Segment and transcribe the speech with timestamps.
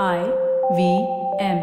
[0.00, 1.02] I V
[1.40, 1.58] M.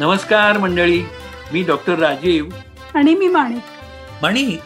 [0.00, 1.02] नमस्कार मंडळी.
[1.52, 2.48] मी डॉक्टर राजीव.
[2.94, 3.62] आणि मी माणिक.
[4.24, 4.58] आणि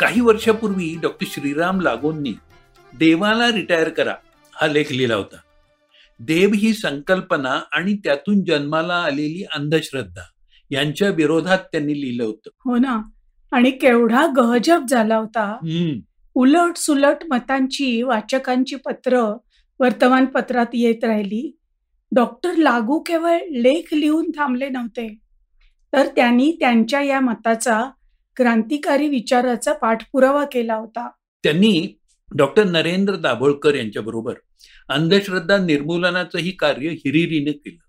[0.00, 2.32] काही वर्षापूर्वी डॉक्टर श्रीराम लागोंनी
[2.98, 4.14] देवाला रिटायर करा
[4.52, 5.36] हा लेख लिहिला होता.
[6.20, 10.22] देव ही संकल्पना आणि त्यातून जन्माला आलेली अंधश्रद्धा.
[10.70, 12.50] यांच्या विरोधात त्यांनी लिहिलं होतं.
[12.64, 13.02] हो ना.
[13.52, 15.58] आणि केवढा गहजब झाला होता.
[16.34, 19.36] उलट सुलट मतांची वाचकांची पत्र
[19.80, 21.56] वर्तमानपत्रात येत राहिली.
[22.14, 25.18] डॉक्टर लागू केवळ लेख लिहून थांबले नव्हते.
[25.92, 27.84] तर त्यांनी त्यांच्या या मताचा
[28.36, 31.08] क्रांतिकारी विचाराचा पाठपुरावा केला होता.
[31.42, 31.98] त्यांनी
[32.36, 34.34] डॉक्टर नरेंद्र दाभोळकर यांच्याबरोबर
[34.88, 37.85] अंधश्रद्धा निर्मूलनाचंही कार्य हिरिरीने केलं.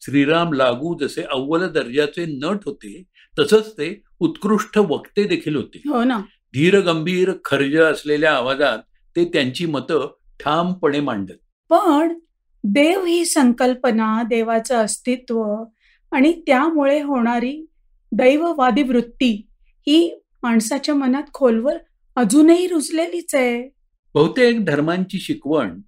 [0.00, 3.02] श्रीराम लागू जसे अव्वल दर्जाचे नट होते
[3.38, 5.82] तसंच ते उत्कृष्ट वक्ते देखील होते.
[5.88, 6.18] हो ना.
[6.54, 8.78] धीर गंभीर खर्ज असलेल्या आवाजात
[9.16, 11.34] ते त्यांची मतं ठामपणे मांडत.
[11.70, 12.18] पण
[12.64, 15.44] देव ही संकल्पना देवाचं अस्तित्व
[16.12, 17.66] आणि त्यामुळे होणारी
[18.12, 19.46] दैववादी वृत्ती
[19.86, 21.76] ही माणसाच्या मनात खोलवर
[22.16, 23.68] अजूनही रुजलेलीच आहे.
[24.14, 25.80] बहुतेक धर्मांची शिकवण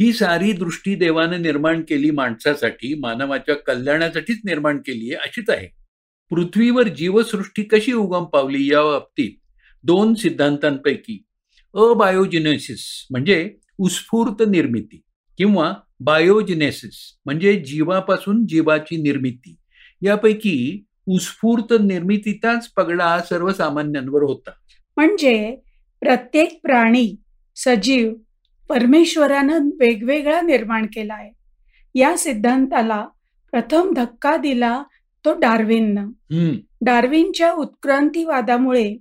[0.00, 5.68] ही सारी दृष्टी देवाने निर्माण केली माणसासाठी मानवाच्या कल्याणासाठीच निर्माण केली आहे अशीच आहे.
[6.30, 9.30] पृथ्वीवर जीवसृष्टी कशी उगम पावली या बाबतीत
[9.84, 11.22] दोन सिद्धांतांपैकी
[11.74, 15.00] अबायोजिनेसिस म्हणजे उत्स्फूर्त निर्मिती
[15.38, 19.56] किंवा बायोजिनेसिस म्हणजे जीवापासून जीवाची निर्मिती
[20.02, 24.50] यापैकी उत्स्फूर्त निर्मितीचाच पगडा सर्वसामान्यांवर होता.
[24.96, 25.56] म्हणजे
[26.00, 27.14] प्रत्येक प्राणी
[27.56, 28.12] सजीव
[28.68, 31.30] परमेश्वरानं वेगवेगळा निर्माण केला आहे.
[31.94, 33.06] या सिद्धांताला
[33.50, 34.82] प्रथम धक्का दिला
[35.24, 36.10] तो डार्विननं.
[36.80, 38.96] डार्विनच्या उत्क्रांतीवादामुळे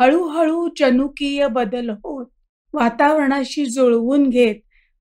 [0.00, 2.26] हळूहळू जनुकीय बदल होत
[2.72, 4.54] वातावरणाशी जुळवून घेत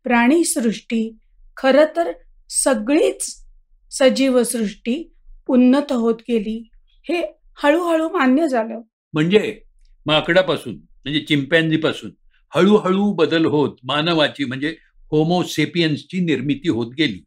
[0.03, 1.15] प्राणीसृष्टी
[1.58, 2.11] खरं तर
[2.49, 3.45] सगळीच
[3.92, 5.13] सजीवसृष्टी
[5.47, 6.69] उन्नत होत गेली
[7.09, 8.81] हे हळूहळू मान्य झालं.
[9.13, 9.61] म्हणजे
[10.05, 12.11] माकडापासून म्हणजे चिंपॅन्झीपासून.
[12.55, 14.75] हळूहळू बदल होत मानवाची म्हणजे
[15.11, 17.23] होमोसेपियन्सची निर्मिती होत गेली.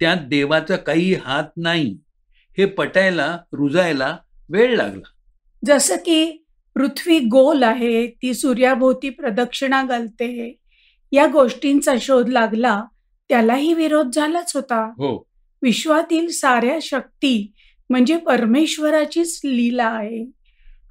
[0.00, 1.98] त्यात देवाचा काही हात नाही.
[2.58, 4.16] हे पटायला रुजायला
[4.50, 5.08] वेळ लागला.
[5.64, 6.44] जसं की
[6.74, 10.58] पृथ्वी गोल आहे ती सूर्याभोवती प्रदक्षिणा घालते
[11.12, 12.84] या गोष्टींचा शोध लागला
[13.28, 14.84] त्यालाही विरोध झालाच होता.
[14.84, 15.28] हो.
[15.62, 17.52] विश्वातील साऱ्या शक्ती
[17.90, 20.30] म्हणजे परमेश्वराचीच लीला आहे.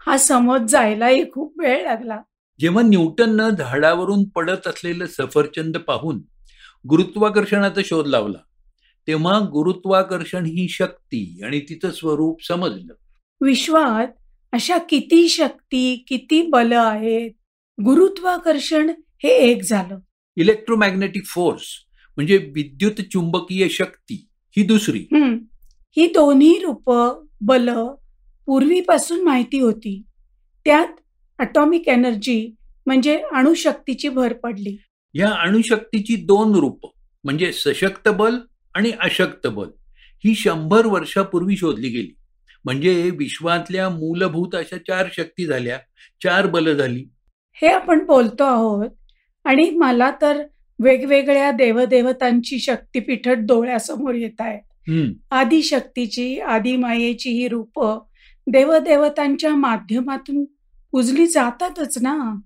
[0.06, 2.22] हा समज जायलाही खूप वेळ लागला.
[2.59, 6.22] जेव्हा न्यूटननं झाडावरून पडत असलेलं सफरचंद पाहून
[6.90, 8.38] गुरुत्वाकर्षणाचा शोध लावला
[9.08, 12.94] तेव्हा गुरुत्वाकर्षण ही शक्ती आणि तिचं स्वरूप समजलं.
[13.42, 14.08] विश्वात
[14.52, 17.31] अशा किती शक्ती किती बल आहेत?
[17.86, 18.90] गुरुत्वाकर्षण
[19.24, 20.00] हे एक झालं.
[20.36, 21.62] इलेक्ट्रोमॅग्नेटिक फोर्स
[22.16, 24.28] म्हणजे विद्युत चुंबकीय शक्ती
[24.58, 25.06] ही दुसरी.
[25.98, 26.92] ही दोन्ही रूप
[27.42, 27.69] बल
[28.46, 30.02] पूर्वीपासून माहिती होती.
[30.66, 30.88] त्यात
[31.40, 32.56] अटॉमिक एनर्जी
[32.86, 34.78] म्हणजे अणुशक्तीची भर पडली.
[35.14, 36.86] या अणुशक्तीची दोन रूप
[37.24, 38.36] म्हणजे सशक्त बल
[38.76, 39.68] आणि अशक्त बल
[40.26, 42.16] ही शंभर वर्षापूर्वी शोधली गेली.
[42.66, 45.78] म्हणजे विश्वातल्या मूलभूत अशा चार शक्ती झाल्या
[46.24, 47.06] चार बल झाली.
[47.54, 48.90] हे आपण बोलतो आहोत
[49.46, 50.44] आणि मला तर
[50.80, 54.62] वेगवेगळ्या देवदेवतांची शक्तिपीठ डोळ्यासमोर येत आहेत.
[54.90, 58.02] हम्म, आदिशक्तीची आदिमायेची ही रूप
[58.48, 60.46] देवदेवतांच्या माध्यमातून
[60.92, 62.40] पूजली जातातच ना.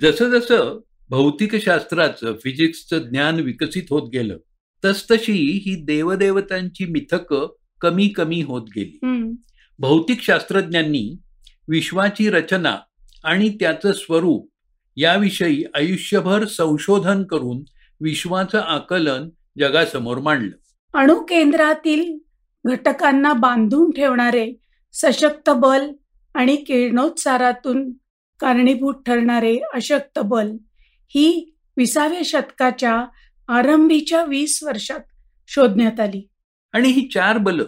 [0.00, 0.80] जसं जसं
[1.10, 4.36] भौतिकशास्त्राचं फिजिक्सचं ज्ञान विकसित होत गेलं
[4.84, 8.98] तसतशी ही देवदेवतांची मिथकं कमी कमी होत गेली.
[9.78, 11.18] भौतिक शास्त्रज्ञांनी
[11.68, 12.76] विश्वाची रचना
[13.24, 14.52] आणि त्याचं स्वरूप
[14.96, 17.62] याविषयी आयुष्यभर संशोधन करून
[18.00, 19.28] विश्वाचं आकलन
[19.58, 20.56] जगासमोर मांडलं.
[20.98, 22.18] अणुकेंद्रातील
[22.64, 24.52] घटकांना बांधून ठेवणारे
[24.92, 25.90] सशक्त बल
[26.34, 27.90] आणि किरणोत्सारातून
[28.40, 30.50] कारणीभूत ठरणारे अशक्त बल
[31.08, 33.04] ही विसाव्या शतकाच्या
[33.48, 35.00] आरंभीच्या वीस वर्षात
[35.48, 36.28] शोधण्यात आली.
[36.72, 37.64] आणि ही चार बलं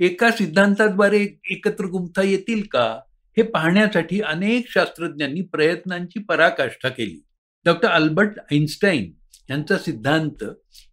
[0.00, 3.00] एका सिद्धांताद्वारे एकत्र गुंफता येतील का
[3.36, 7.22] हे पाहण्यासाठी अनेक शास्त्रज्ञांनी प्रयत्नांची पराकाष्ठा केली.
[7.64, 9.12] डॉक्टर अल्बर्ट आईन्स्टाईन
[9.50, 10.44] यांचा सिद्धांत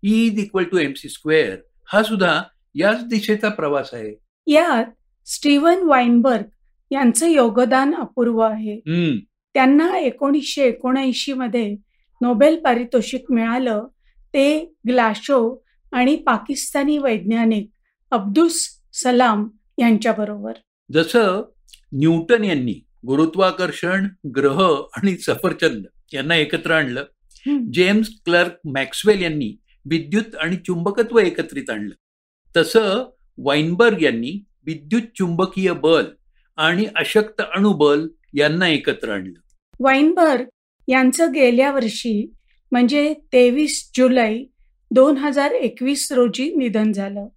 [0.04, 1.58] is equal to M C square
[1.88, 2.42] हा सुद्धा
[2.76, 4.14] याच दिशेचा प्रवास आहे.
[4.48, 4.86] यात
[5.26, 6.46] स्टीव्हन वाईनबर्ग
[6.94, 8.80] यांचं योगदान अपूर्व आहे.
[9.54, 11.76] त्यांना एकोणीसशे एकोणऐंशी मध्ये
[12.22, 13.88] नोबेल पारितोषिक मिळालं.
[14.34, 17.70] ते ग्लाशो आणि पाकिस्तानी वैज्ञानिक
[18.12, 19.48] अब्दुस सलाम
[19.78, 20.54] यांच्याबरोबर.
[20.92, 21.44] जसं
[21.94, 22.76] न्यूटन यांनी
[23.08, 27.04] गुरुत्वाकर्षण ग्रह आणि सफरचंद यांना एकत्र आणलं.
[27.74, 31.96] जेम्स क्लर्क मॅक्सवेल यांनी विद्युत आणि चुंबकत्व एकत्रित आणलं.
[32.58, 36.06] तसं वाइनबर्ग यांनी विद्युत चुंबकीय बल
[36.58, 39.40] आणि अशक्त अणुबल यांना एकत्र आणलं.
[39.80, 40.46] वाईनबर्ग
[40.88, 42.32] यांचं गेल्या वर्षी
[42.72, 44.44] म्हणजे तेवीस जुलै
[44.92, 47.28] दोन हजार एकवीस रोजी निधन झालं.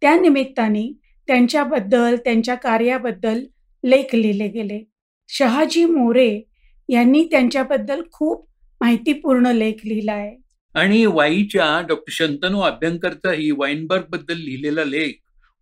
[0.00, 0.92] त्या निमित्ताने
[1.26, 3.44] त्यांच्याबद्दल त्यांच्या कार्याबद्दल
[3.84, 4.84] लेख लिहिले गेले.
[5.28, 6.42] शहाजी मोरे
[6.88, 8.48] यांनी त्यांच्याबद्दल खूप
[8.80, 10.36] माहितीपूर्ण लेख लिहिला आहे.
[10.74, 15.12] आणि वाईच्या डॉक्टर शंतनू अभ्यंकरचाही वाईनबर्गबद्दल लिहिलेला लेख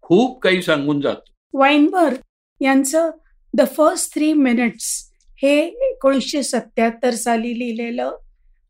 [0.02, 1.58] खूप काही सांगून जातो.
[1.58, 2.16] वाईनबर्ग
[2.60, 3.10] यांचं
[3.54, 5.10] द फर्स्ट थ्री मिनिट्स
[5.42, 8.16] हे एकोणीसशे सत्याहत्तर साली लिहिलेलं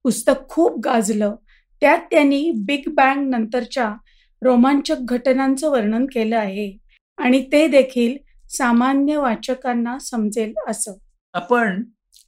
[0.02, 1.37] पुस्तक खूप गाजलं.
[1.81, 3.94] त्यात त्यांनी बिग बँग नंतरच्या
[4.42, 6.78] रोमांचक घटनांचं वर्णन केलं आहे
[7.19, 8.16] आणि ते देखील
[8.48, 10.94] सामान्य वाचकांना समजेल असं.
[11.32, 11.84] आपण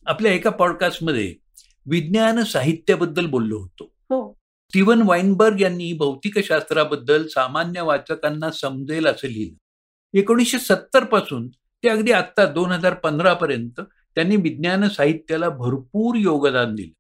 [0.07, 1.35] आपल्या एका पॉडकास्टमध्ये
[1.87, 3.85] विज्ञान साहित्याबद्दल बोललो होतो.
[3.85, 4.33] हो.
[4.69, 9.62] स्टीवन वाईनबर्ग यांनी भौतिकशास्त्राबद्दल सामान्य वाचकांना समजेल असं लिहिलं.
[10.15, 11.49] एकोणीसशे सत्तरपासून
[11.85, 13.81] ते अगदी आत्ता दोन हजार पंधरा पर्यंत
[14.17, 16.93] त्यांनी विज्ञान साहित्याला भरपूर योगदान दिलं.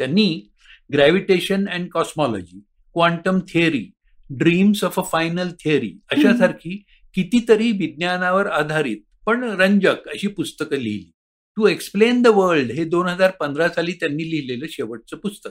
[0.00, 0.50] त्यांनी
[0.92, 2.60] gravitation and cosmology
[2.94, 3.84] quantum theory
[4.30, 6.76] dreams of a final theory अशासारखी
[7.14, 11.10] कितीतरी विज्ञानावर आधारित पण रंजक अशी पुस्तकं लिहिली.
[11.56, 15.50] टू एक्सप्लेन द वर्ल्ड हे दोन हजार पंधरा साली त्यांनी लिहिलेलं शेवटचं पुस्तक.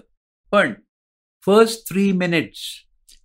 [0.52, 0.74] पण
[1.48, 2.62] first three minutes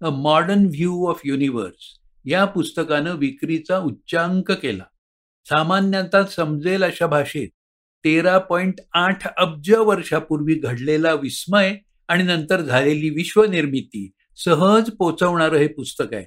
[0.03, 4.85] a modern view of universe या पुस्तकानं विक्रीचा उच्चांक केला.
[5.45, 7.49] सामान्यतः समजेल अशा भाषेत
[8.05, 11.79] तेरा पॉईंट आठ अब्ज वर्षापूर्वी घडलेला विस्मय
[12.09, 16.25] आणि नंतर झालेली विश्वनिर्मिती सहज पोचवणारं हे पुस्तक आहे.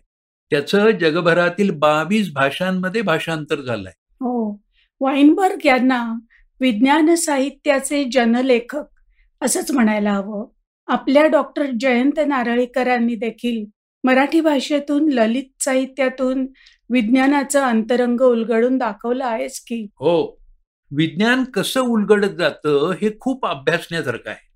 [0.49, 3.93] त्याचं जगभरातील बावीस भाषांमध्ये भाषांतर झालंय.
[3.97, 4.61] हो.
[4.99, 6.13] वाईनबर्ग यांना
[6.59, 8.83] विज्ञान साहित्याचे जनलेखक
[9.41, 10.47] असंच म्हणायला हवं.
[10.87, 16.47] आपल्या डॉक्टर जयंत नारळीकरांनी देखील मराठी भाषेतून ललित साहित्यातून
[16.89, 19.83] विज्ञानाचं अंतरंग उलगडून दाखवलं आहेच की?
[19.83, 20.41] हो.
[20.91, 24.49] विज्ञान कसं उलगडत जातं हे खूप अभ्यासण्यासारखं आहे.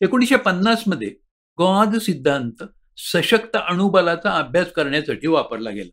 [0.00, 1.14] एकोणीसशे पन्नासमध्ये
[1.58, 2.64] गॉज सिद्धांत
[2.96, 5.90] सशक्त अणुबलाचा अभ्यास करण्यासाठी वापरला गेला.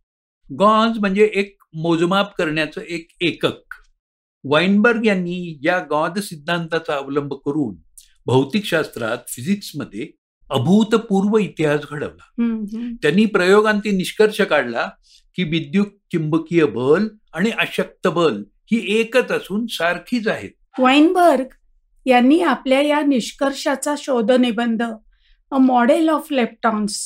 [0.60, 3.74] गॉज म्हणजे एक मोजमाप करण्याचं एक एकक.
[4.44, 7.76] वाईनबर्ग यांनी या गॉज सिद्धांताचा अवलंब करून
[8.26, 10.08] भौतिकशास्त्रात फिजिक्समध्ये
[10.50, 12.96] अभूतपूर्व इतिहास घडवला.
[13.02, 14.90] त्यांनी प्रयोगांती निष्कर्ष काढला
[15.36, 20.50] की विद्युत चुंबकीय बल आणि अशक्त बल ही एकच असून सारखीच आहेत.
[20.80, 21.46] वाईनबर्ग
[22.06, 24.84] यांनी आपल्या या निष्कर्षाचा शोधनिबंध
[25.52, 26.98] अ मॉडेल ऑफ लेप्टॉन्स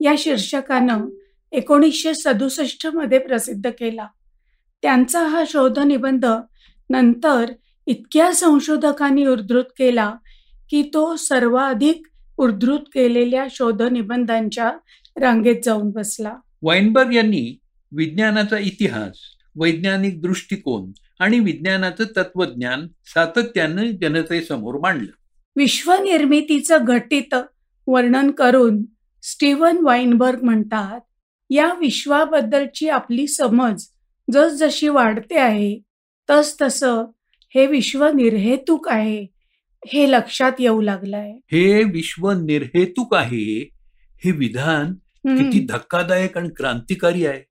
[0.00, 1.06] या शीर्षकानं
[1.52, 4.06] एकोणीसशे सदुसष्टमध्ये प्रसिद्ध केला.
[4.82, 6.26] त्यांचा हा शोधनिबंध
[6.90, 7.52] नंतर
[7.86, 10.12] इतक्या संशोधकांनी उद्धृत केला
[10.70, 12.06] की तो सर्वाधिक
[12.36, 14.72] उद्धृत केलेल्या शोधनिबंधांच्या
[15.20, 16.34] रांगेत जाऊन बसला.
[16.62, 17.58] वाईनबर्ग यांनी
[17.92, 19.16] विज्ञानाचा इतिहास
[19.56, 25.12] वैज्ञानिक दृष्टिकोन आणि विज्ञानाचं तत्वज्ञान सातत्यानं जनतेसमोर मांडलं.
[25.56, 27.34] विश्वनिर्मितीचं घटित
[27.86, 28.82] वर्णन करून
[29.22, 31.00] स्टीवन वाईनबर्ग म्हणतात
[31.50, 33.84] या विश्वाबद्दलची आपली समज
[34.32, 35.80] जसजशी वाढते आहे
[36.30, 37.04] तस तसं
[37.54, 39.26] हे विश्व निर्हेतुक आहे.
[39.86, 41.32] हे लक्षात येऊ लागलंय.
[41.52, 43.70] हे विश्व निर्हेतुक आहे.
[44.24, 44.94] हे विधान.
[45.26, 47.42] किती धक्कादायक आणि क्रांतिकारी आहे.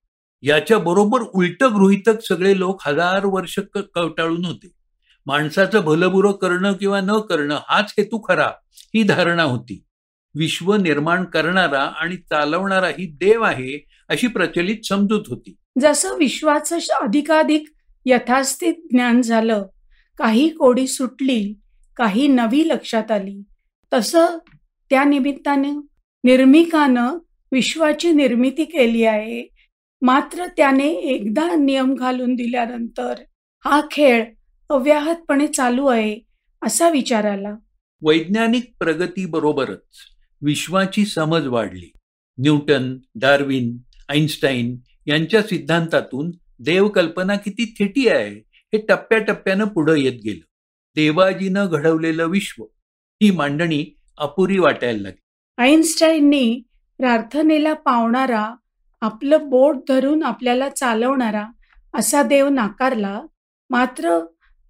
[0.41, 3.59] याच्या बरोबर उलट गृहितक सगळे लोक हजार वर्ष
[3.95, 4.71] कवटाळून होते.
[5.25, 9.83] माणसाचं भलबुरं करणं किंवा न करणं हाच हेतू खरा ही धारणा होती.
[10.35, 15.55] विश्व निर्माण करणारा आणि चालवणारा ही देव आहे अशी प्रचलित समजूत होती.
[15.79, 17.65] जसं विश्वाचं अधिकाधिक
[18.05, 19.65] यथास्थित ज्ञान झालं
[20.17, 21.59] काही कोडी सुटली
[21.97, 23.43] काही नवी लक्षात आली.
[23.93, 24.37] तसं
[24.89, 25.71] त्या निमित्ताने
[26.23, 27.17] निर्मिकानं
[27.51, 29.47] विश्वाची निर्मिती केली आहे.
[30.01, 33.13] मात्र त्याने एकदा नियम घालून दिल्यानंतर
[33.65, 34.25] हा खेळ
[34.69, 36.19] अव्याहतपणे चालू आहे
[36.61, 37.55] असा विचार आला.
[38.01, 39.83] वैज्ञानिक प्रगतीबरोबरच
[40.41, 41.91] विश्वाची समज वाढली.
[42.37, 43.77] न्यूटन डार्विन
[44.09, 50.52] आईन्स्टाईन यांच्या सिद्धांतातून देवकल्पना किती थेटी आहे हे टप्प्याटप्प्यानं पुढं येत गेलं.
[50.95, 52.63] देवाजीनं घडवलेलं विश्व
[53.23, 55.21] ही मांडणी अपुरी वाटायला लागली.
[55.57, 56.61] आईन्स्टाईननी
[56.97, 58.55] प्रार्थनेला पावणारा
[59.01, 61.47] आपलं बोट धरून आपल्याला चालवणारा
[61.93, 63.21] असा देव नाकारला
[63.69, 64.25] मात्र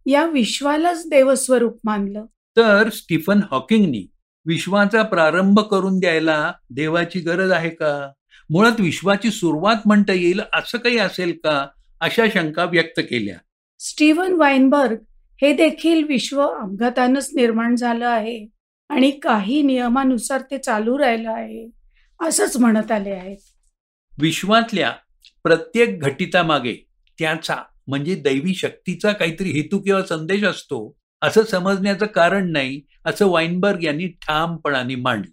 [0.05, 2.25] या विश्वालाच देवस्वरूप मानलं.
[2.57, 4.11] तर स्टीफन हॉकिंगनी
[4.45, 8.11] विश्वाचा प्रारंभ करून द्यायला देवाची गरज आहे का?
[8.49, 11.67] मुळात विश्वाची सुरुवात म्हणता येईल असं काही असेल का?
[12.01, 13.37] अशा शंका व्यक्त केल्या.
[13.79, 14.97] स्टीव्हन वाईनबर्ग
[15.41, 18.45] हे देखील विश्व अपघातानंच निर्माण झालं आहे
[18.89, 21.67] आणि काही नियमानुसार ते चालू राहिलं आहे
[22.19, 23.37] असंच म्हणत आले आहेत.
[24.21, 24.91] विश्वातल्या
[25.43, 26.73] प्रत्येक घटितामागे
[27.19, 27.55] त्याचा
[27.87, 34.07] म्हणजे दैवी शक्तीचा काहीतरी हेतू किंवा संदेश असतो असं समजण्याचं कारण नाही असं वाईनबर्ग यांनी
[34.07, 35.31] ठामपणाने मांडलं.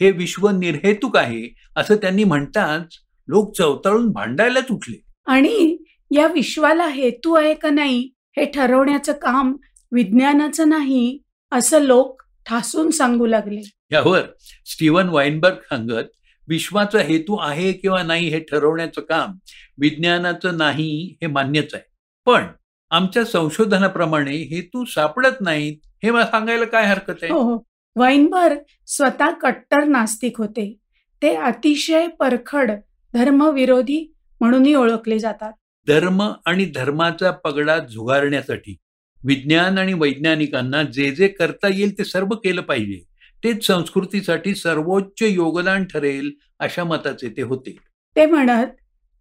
[0.00, 4.96] हे विश्व निर्हेतुक आहे असं त्यांनी म्हणताच लोक चवताळून भांडायलाच उठले.
[5.26, 5.76] आणि
[6.10, 9.56] या विश्वाला हेतू आहे का नाही हे ठरवण्याचं काम
[9.92, 11.18] विज्ञानाचं नाही
[11.52, 13.60] असं लोक ठासून सांगू लागले.
[13.92, 14.20] यावर
[14.66, 16.10] स्टीव्हन वाईनबर्ग सांगत
[16.48, 19.32] विश्वाचा हेतू आहे किंवा नाही हे ठरवण्याचं काम
[19.78, 21.84] विज्ञानाचं नाही हे मान्यच आहे.
[22.26, 22.46] पण
[22.90, 27.32] आमच्या संशोधनाप्रमाणे हेतू सापडत नाहीत हे मला सांगायला काय हरकत आहे?
[27.32, 27.66] हो
[27.96, 30.76] वाईनबर्ग स्वतः कट्टर नास्तिक होते.
[31.22, 32.70] ते अतिशय परखड
[33.14, 35.52] धर्मविरोधी म्हणूनही ओळखले जातात.
[35.88, 38.76] धर्म आणि धर्माचा पगडा झुगारण्यासाठी
[39.24, 43.08] विज्ञान आणि वैज्ञानिकांना जे जे करता येईल ते सर्व केलं पाहिजे.
[43.44, 47.76] तेच संस्कृतीसाठी सर्वोच्च योगदान ठरेल अशा मताचे ते होते.
[48.16, 48.66] ते म्हणत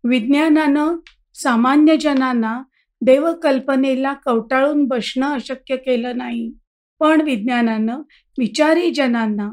[0.04, 0.98] विज्ञानानं
[1.36, 2.64] सामान्य जनांना
[3.02, 6.54] देवकल्पनेला कवटाळून बसणं अशक्य केलं नाही.
[7.00, 8.02] पण विज्ञानानं
[8.38, 9.50] विचारी जनांना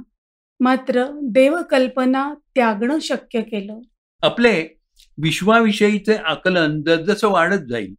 [0.60, 3.80] मात्र देवकल्पना त्यागणं शक्य केलं.
[4.22, 4.73] आपले
[5.18, 7.94] विश्वाविषयीचे आकलन जसजसं वाढत जाईल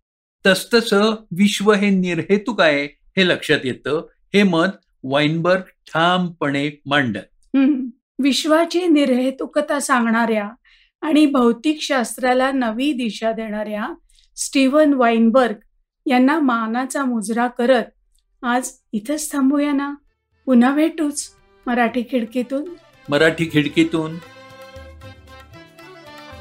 [0.45, 4.07] तसतसं विश्व हे निर्हेतुक आहे हे लक्षात येतं.
[4.33, 4.67] हे मत
[5.03, 7.55] वाईनबर्ग ठामपणे मांडत.
[7.55, 7.87] हम्म.
[8.19, 10.49] विश्वाची निर्हेतुकता सांगणाऱ्या
[11.01, 13.89] आणि भौतिक शास्त्राला नवी दिशा देणाऱ्या
[14.35, 15.55] स्टीव्हन वाईनबर्ग
[16.05, 17.83] यांना मानाचा मुजरा करत
[18.43, 19.93] आज इथंच थांबूया ना.
[20.45, 21.29] पुन्हा भेटूच
[21.67, 22.63] मराठी खिडकीतून.
[23.09, 24.15] मराठी खिडकीतून.